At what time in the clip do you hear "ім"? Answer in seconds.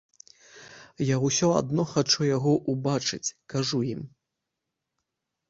3.93-4.01